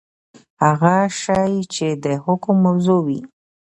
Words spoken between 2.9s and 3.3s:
وي.؟